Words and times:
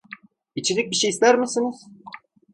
İçecek 0.55 0.91
bir 0.91 0.95
şey 0.95 1.09
ister 1.09 1.39
misiniz? 1.39 1.87